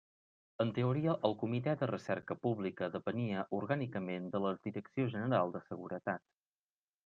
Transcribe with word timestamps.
En 0.63 0.69
teoria 0.77 1.13
el 1.29 1.35
Comitè 1.41 1.75
de 1.81 1.89
Recerca 1.91 2.37
Pública 2.47 2.89
depenia 2.97 3.45
orgànicament 3.61 4.27
de 4.37 4.43
la 4.47 4.57
Direcció 4.67 5.09
General 5.15 5.57
de 5.59 5.67
Seguretat. 5.71 6.29